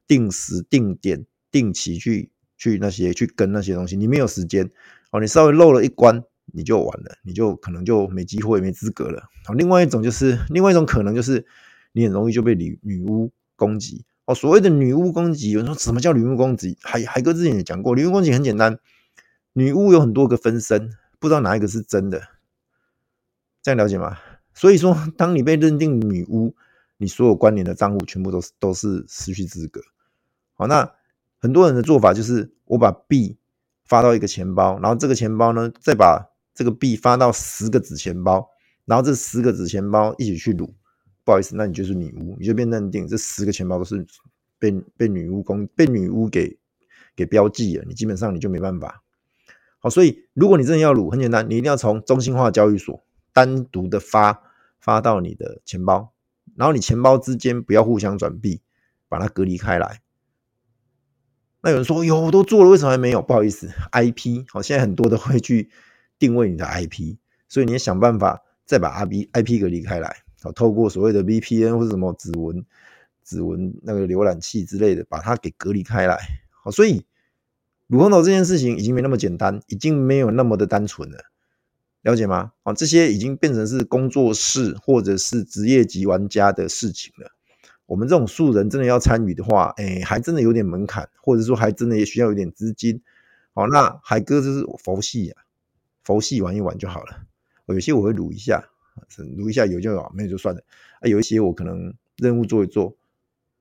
[0.06, 4.70] 定时定点定期去去那些去跟那些东西，你没有时间
[5.12, 9.24] 哦，你稍微漏了一关，你就完了，你就可能就没机会、没资格了。
[9.46, 11.46] 好，另外一种就是另外一种可能就是
[11.92, 14.36] 你很容易就被女女巫攻击哦。
[14.36, 16.78] 所谓的女巫攻击，有人说什么叫女巫攻击？
[16.82, 18.80] 海海哥之前也讲过，女巫攻击很简单。
[19.54, 22.22] 女巫有很多个分身，不知道哪一个是真的，
[23.62, 24.18] 这样了解吗？
[24.54, 26.56] 所以说，当你被认定女巫，
[26.98, 29.82] 你所有关联的账户全部都是都是失去资格。
[30.54, 30.92] 好，那
[31.40, 33.38] 很多人的做法就是，我把币
[33.86, 36.29] 发到一个钱包，然后这个钱包呢，再把
[36.60, 38.46] 这个币发到十个子钱包，
[38.84, 40.76] 然后这十个子钱包一起去撸。
[41.24, 44.06] 不好意思，那你就是女巫，你就被认定这十个钱包都是
[44.60, 46.60] 被被女巫攻被女巫给
[47.16, 49.02] 给标记了，你基本上你就没办法。
[49.80, 54.42] 好，所以如果你真的要撸，很简单，你一定要从中心化交易所单独的发
[54.82, 56.12] 发到你的钱包，
[56.58, 58.60] 然后你钱包之间不要互相转币，
[59.08, 60.02] 把它隔离开来。
[61.62, 63.22] 那有人说有，我都做了，为什么还没有？
[63.22, 65.70] 不好意思，IP 好，现在很多都会去
[66.20, 67.16] 定位你的 IP，
[67.48, 72.64] 所以你要想办法再把 IP IP 隔离开来，好，透过所谓的 VPN 或者什么指纹、
[73.24, 76.18] 指纹那个浏览器之类的，把它给隔离开来。
[76.64, 77.06] 好，所以
[77.88, 81.18] 鲁空头这件事情已经没那么简单，已经没有那么的单纯了，
[82.04, 82.52] 了解吗？
[82.64, 87.32] 啊，这些已经变成是工作室或者是职业级玩家的事情了。
[87.86, 93.02] 我们这种素人真的要参与的话，哎，还真的有点门槛，或者说还真的也需要有点资金。
[93.56, 95.42] 好，那海哥就是佛系啊，
[96.10, 97.28] 佛系玩一玩就好了。
[97.68, 98.68] 有些我会卤一下，
[99.38, 100.62] 卤一下有就有，没有就算了。
[101.02, 102.98] 啊，有一些我可能任务做一做，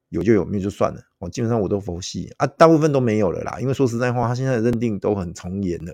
[0.09, 1.03] 有就有，没有就算了。
[1.19, 3.61] 哦，基本上我都佛系啊，大部分都没有了啦。
[3.61, 5.93] 因为说实在话，他现在的认定都很从严了，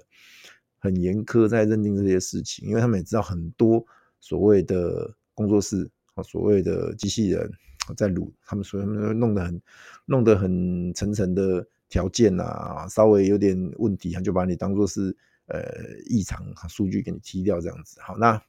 [0.79, 3.85] 很严苛在认定这些事情，因为他们也知道很多
[4.21, 7.51] 所谓的工作室啊，所谓的机器人。
[7.99, 9.61] 在卤，他们说他们弄得很
[10.07, 15.15] 弄得很层层的条件啊，稍微有点问题，他就把你当做是
[15.47, 15.63] 呃
[16.07, 18.01] 异常数据给你踢掉这样子。
[18.01, 18.43] 好，那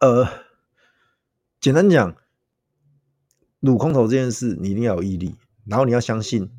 [0.00, 0.28] 呃
[1.60, 2.16] 简单讲，
[3.60, 5.34] 卤空投这件事，你一定要有毅力，
[5.66, 6.50] 然后你要相信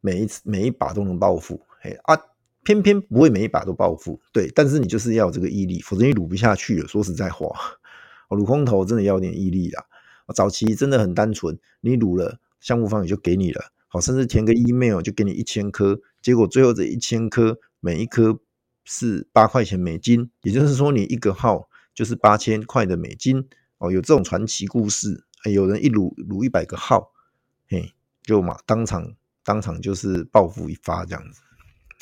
[0.00, 2.16] 每一次每一把都能暴富，嘿啊，
[2.64, 6.88] 偏偏不会每一把都暴富，对，但是你就是要有这个毅力，否则你卤不下去了。
[6.88, 7.48] 说实在话，
[8.28, 9.86] 卤空投真的要有点毅力啦。
[10.34, 18.38] 早期真的很单纯，你卤了，项目方也就给你了，好，甚至填个 email 就给你一千颗，结果最后这一千颗每一颗
[18.84, 27.12] 是八块钱美金，也就是说你一个号就是八千块的美金哦，有这种传奇故事，有人一撸撸一百个号，
[27.68, 29.14] 嘿，就嘛当场
[29.44, 31.40] 当场就是暴富一发这样子，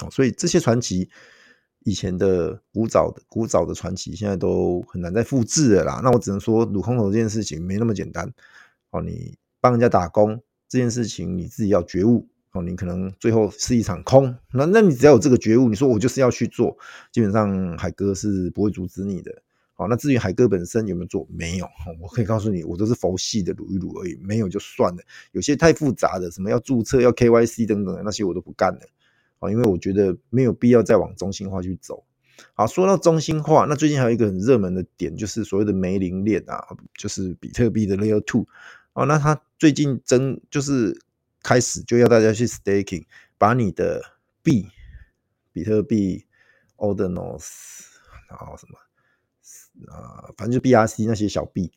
[0.04, 1.08] 哦，所以这些传奇。
[1.88, 6.00] 以前的古早的古早的传奇，现在都很难再复制了啦。
[6.02, 8.28] 那我只能说，撸空头这件事情没那么简单。
[8.90, 12.28] 哦，你帮人家打工这件事情，你自己要觉悟。
[12.62, 14.34] 你可能最后是一场空。
[14.52, 16.76] 那那你只要有这个觉悟，你说我就是要去做，
[17.12, 19.42] 基本上海哥是不会阻止你的。
[19.74, 21.68] 好，那至于海哥本身有没有做，没有。
[22.00, 25.02] 我可以告诉你，我都是佛系的卤一卤而已，没有就算了。
[25.32, 28.80] 有些太复杂的，什么要注册、要 KYC 等等那些，我都不干了。
[29.38, 32.04] 啊，因为我觉得没有必要再往中心化去走。
[32.54, 36.64] 好，说到中心化，那最近还有一个很热门的点，就是所谓的梅林链啊，
[36.96, 38.46] 就是比特币的 Layer Two。
[38.94, 40.98] 哦，那它最近真就是
[41.46, 43.04] 开始就要大家去 staking，
[43.38, 44.02] 把你的
[44.42, 44.68] 币，
[45.52, 46.26] 比特币、
[46.76, 47.86] Ordinals，
[48.28, 48.76] 然后什么
[49.94, 51.70] 啊，反正就 BRC 那些小币。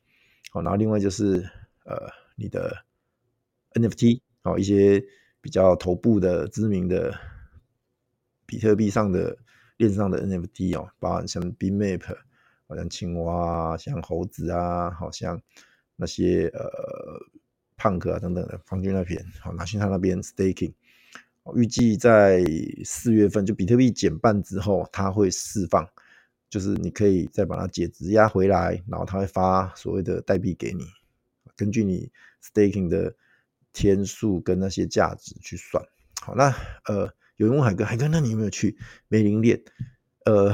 [0.50, 1.48] 好，然后另外就是
[1.84, 2.84] 呃你的
[3.74, 5.06] NFT，好，一些
[5.40, 7.14] 比较头部的知名的。
[8.48, 9.38] 比特币上的
[9.78, 12.02] 链上的 NFT 哦，包含像 BMap，
[12.68, 15.40] 好像青蛙啊，像猴子啊，好像
[15.96, 16.68] 那些呃
[17.80, 20.74] 胖哥啊等等的，方军那边好拿去他那边 staking，
[21.56, 22.44] 预计在
[22.86, 25.89] 四月份就比特币减半之后，它会释放，
[26.50, 30.86] 就是你可以再把它解质押回来，然后它会发所谓的代币给你，
[31.56, 32.12] 根据你
[32.44, 33.15] staking 的
[33.74, 35.84] 天数跟那些价值去算。
[36.22, 36.54] 好，那
[36.86, 37.12] 呃。
[37.39, 39.58] 有人问海哥，海哥，那你有没有去梅林链？
[40.26, 40.54] 呃，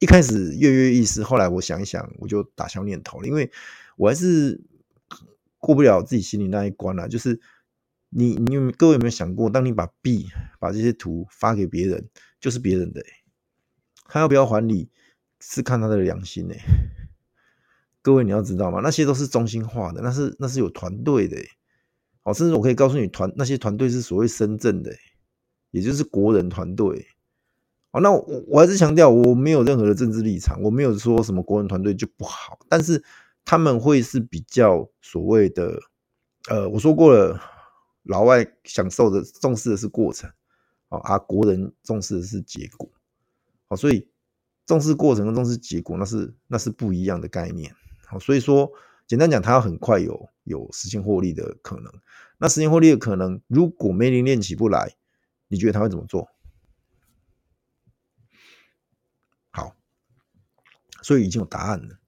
[0.00, 3.50] 一开始跃跃欲试，后来我想一想，我就打消念头了，因为
[3.96, 4.60] 我还是
[5.64, 7.08] 过不了自己心里那一关啊。
[7.08, 7.40] 就是
[8.10, 10.26] 你，你有各位有没有想过，当你把币、
[10.60, 12.08] 把这些图发给别人，
[12.40, 13.02] 就是别人的、
[14.04, 14.88] 他要不要还你，
[15.40, 16.62] 是看他的良心哎、欸。
[18.02, 18.80] 各位你要知道吗？
[18.82, 21.48] 那些都是中心化的，那是那是有团队的、欸，
[22.24, 24.94] 哦，甚至我可以告诉你，团那些团队是所谓深圳的、
[25.70, 27.06] 也就是国人团队，
[27.92, 33.02] 哦，那我我还是强调，我没有任何的政治立场，我没有说什么国人团队就不好，但是
[33.44, 35.80] 他们会是比较所谓的，
[36.48, 37.40] 呃，我说过了，
[38.02, 40.30] 老外享受的重视的是过程，
[40.88, 42.90] 啊，而国人重视的是结果，
[43.68, 44.08] 好，所以
[44.66, 47.74] 重视过程跟重视结果，那是那是不一样的概念，
[48.06, 48.72] 好，所以说
[49.06, 51.92] 简单讲，它要很快有有实现获利的可能，
[52.38, 54.96] 那实现获利的可能，如果梅林练起不来。
[55.46, 56.28] 你觉得他会怎么做？
[59.50, 59.76] 好，
[61.02, 61.98] 所以已经有答案了。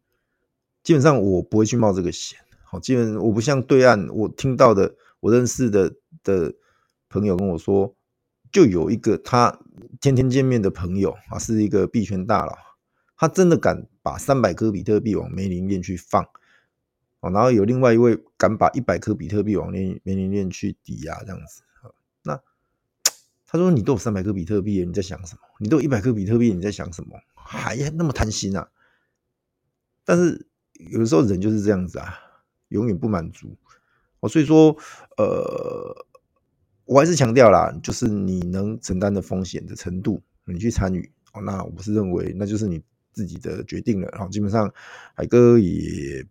[0.87, 2.38] 基本上我不会去冒这个险。
[2.62, 6.55] 好，基本我不像对岸，我听到的，我认识的的
[7.09, 7.93] 朋友跟我说，
[8.53, 9.59] 就有一个他
[10.01, 12.57] 天天见面的朋友啊，是一个币圈大佬，
[13.16, 16.22] 他真的敢把三百颗比特币往梅林链去放，
[17.18, 21.62] 哦，然后有另外一位敢把一百颗比特币往梅梅林链去抵押，这样子。
[22.22, 22.41] 那
[23.45, 25.41] 他说：“你都有三百颗比特币，你在想什么？
[25.59, 27.18] 你都有一百颗比特币，你在想什么？
[27.34, 28.68] 还那么贪心啊？
[30.05, 30.47] 但是
[30.91, 32.14] 有的时候人就是这样子啊，
[32.68, 33.57] 永远不满足。
[34.20, 34.77] 哦，所以说，
[35.18, 36.07] 呃，
[36.85, 41.43] 我还是强调啦，就是你能承担的风险的程度，你去参与哦。
[41.43, 44.09] 那我是认为，那就是你自己的决定了。
[44.12, 44.72] 然后基本上，
[45.14, 46.24] 海哥也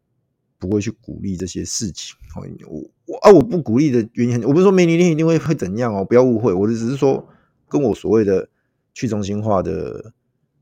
[0.57, 2.41] 不会去鼓励这些事情哦。
[2.67, 6.51] 我我啊，我不鼓励的原因，我不是说没你一定会会怎样哦，不要误会。
[6.51, 7.27] 我的只是说，
[7.69, 8.49] 跟我所谓的
[8.95, 10.11] 去中心化的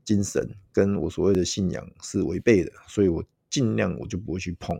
[0.04, 3.24] 精神，跟我所谓的信仰是违背的，所以我
[3.54, 4.76] 尽量我就不会去碰。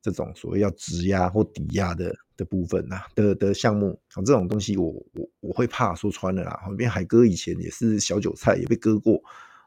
[0.00, 6.64] 这种所谓要质押或抵押的的部分呐、的的项目啊，这种东西我我我会怕说穿了啦。
[6.70, 9.20] 因为海哥以前也是小韭菜，也被割过。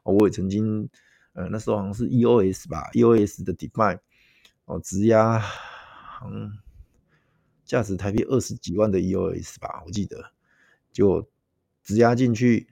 [0.03, 0.89] 我也曾经
[1.33, 3.99] 呃那时候好像是 EOS 吧，EOS 的 DeFi
[4.65, 5.43] 哦质押，
[6.25, 6.51] 嗯，
[7.65, 10.31] 价值台币二十几万的 EOS 吧，我记得
[10.91, 11.29] 就
[11.83, 12.67] 质押进去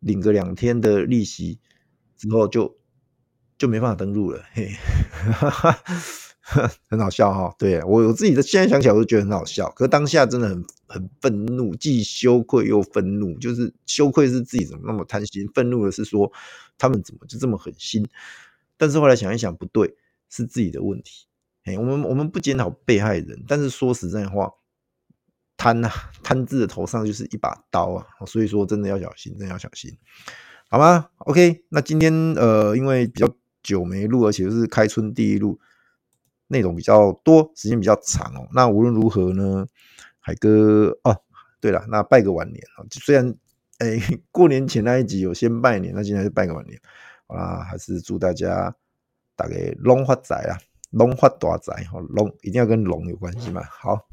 [0.00, 1.60] 领个两天的利息
[2.16, 2.76] 之后就
[3.64, 4.70] 就没办法登录了，嘿。
[6.90, 13.38] 很好笑哈，对我我自己的现在想起来我都觉得很好笑，可是当下真的很很愤怒，既羞愧又愤怒。
[13.38, 16.30] 就是羞愧是自己怎么那么贪心，愤怒的是说
[16.76, 18.06] 他们怎么就这么狠心。
[18.76, 19.96] 但是后来想一想，不对，
[20.28, 21.24] 是自己的问题。
[21.64, 24.52] 哎，我们我们不检讨被害人，但是说实在话，
[25.56, 25.90] 贪呐
[26.22, 29.96] 贪字的头上就是一把刀啊，所以说真的要小心，真的要小心，
[30.68, 33.34] 好吗？OK，那今天呃，因为比较
[33.64, 35.58] 久没录，而且是开春第一录。
[36.46, 38.46] 内容比较多，时间比较长哦。
[38.52, 39.66] 那无论如何呢，
[40.20, 41.16] 海哥哦，
[41.58, 42.84] 对了，那拜个晚年啊。
[42.90, 43.34] 虽然
[43.78, 43.98] 哎，
[44.30, 46.78] 过年前那一集有先拜年，那今天就拜个晚年。
[47.26, 48.76] 好啦，还是祝大家
[49.34, 50.60] 大家龙发财啊，
[50.90, 53.62] 龙发大财哈，龙一定要跟龙有关系嘛。
[53.64, 54.06] 好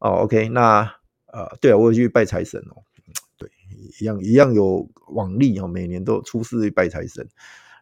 [0.00, 0.82] 哦，OK，那
[1.32, 2.82] 呃，对啊，我也去拜财神哦。
[3.38, 3.50] 对，
[3.98, 7.26] 一样一样有往例哦，每年都出事去拜财神。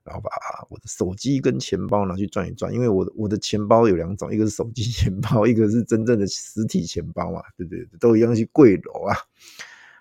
[0.04, 0.30] 然后把
[0.68, 7.86] 我的手机跟钱包拿去转一转，因为我的我的钱包有两种，一个是手机钱包，一个是真正的实体钱包嘛，对不对？
[8.00, 9.14] 都一样是贵楼啊。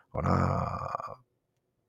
[0.10, 1.18] 好，那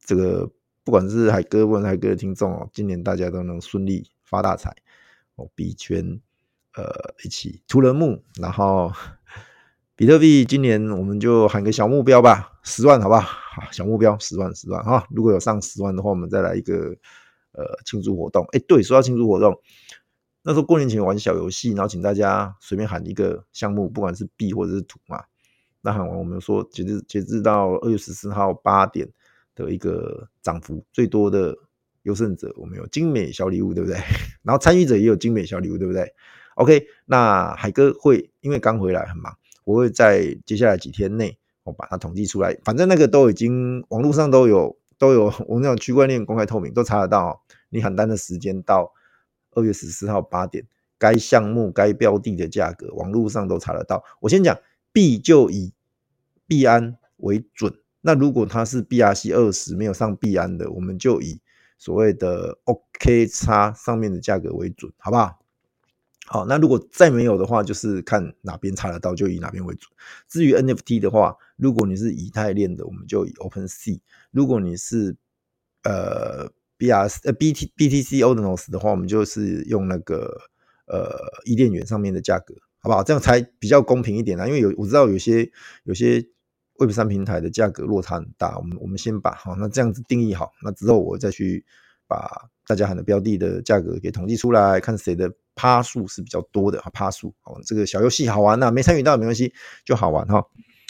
[0.05, 0.47] 这个
[0.85, 4.77] 不管是海哥，不管是海哥的听众哦，今年大家都能顺利发大财
[5.37, 6.21] 哦，币圈
[6.75, 8.93] 呃一起出人目，然后
[9.97, 13.23] 比特币今年我们就喊个小目标吧，十万好不好？
[13.23, 16.95] 好，小目标十万十万哈，如果有上十万的话，我们再来一个。
[17.53, 19.61] 呃，庆祝活动，哎，对，说到庆祝活动，
[20.43, 25.23] 那时候过年前玩小游戏，然后请大家随便喊一个项目，不管是币或者是图嘛。
[25.83, 29.07] 那喊完，我们说截至截至到二月十四号八点
[29.55, 31.55] 的一个涨幅最多的
[32.05, 33.99] 优胜者，我们有精美小礼物，对不对？
[34.43, 36.15] 然后参与者也有精美小礼物，对不对
[36.55, 44.79] ？OK，那海哥会因为刚回来很忙，我会在接下来几天内我把它统计出来，反正那个都已经网络上都有。
[45.03, 47.43] 都有 我们那种区块链公开透明，都查得到。
[47.71, 48.93] 你喊单的时间到
[49.51, 50.65] 二月十四号八点，
[50.97, 54.05] 该项目该标的的价格，网络上都查得到。
[54.21, 54.57] 我先讲
[54.93, 55.73] 币就以
[56.47, 57.75] 币安为准。
[58.01, 61.41] 那如果它是 BRC 二十没有上币安的，我们就以
[61.79, 65.42] 所谓的 OKX 上面的价格为准，好不好？
[66.27, 69.89] 好，那如果再没有的话，就是看哪边查得到，就以哪边为主。
[70.29, 74.01] 至于 NFT 的话，如果你是以太链的，我们就以 OpenSea；
[74.31, 75.17] 如果你是
[75.83, 76.49] 呃
[76.79, 80.41] BRC 呃 BT BTC Ordinals 的话，我们就是用那个
[80.87, 81.11] 呃
[81.45, 83.03] 伊甸园上面的价格，好不好？
[83.03, 84.47] 这样才比较公平一点啊。
[84.47, 85.51] 因为有我知道有些
[85.83, 86.25] 有些
[86.79, 91.67] Web 三平台的价格落差很大，我们我们先把好那这样子定义好，那之后我再去
[92.07, 95.31] 把大家喊的标的的价格给统计出来，看谁的。
[95.55, 99.53] 趴数是比较多的哈，趴数哦，这个小游戏好玩呐，没参与到没关系，
[99.85, 100.45] 就好玩哈。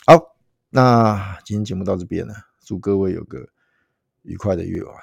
[0.07, 0.37] 好，
[0.71, 2.35] 那今天节目到这边了，
[2.65, 3.47] 祝各位有个
[4.23, 4.95] 愉快的夜晚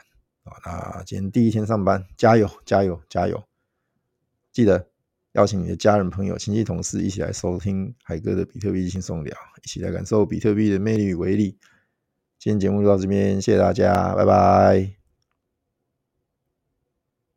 [0.43, 0.53] 啊。
[0.65, 3.43] 那今天第一天上班，加油加油加油！
[4.51, 4.87] 记得
[5.33, 11.57] 邀请你的家人、朋友、亲戚、同事一起来收听海哥的比特币轻松聊，一起来感受比特币的魅力与威力。
[12.39, 14.98] 今天节目就到这边，谢谢大家，拜拜。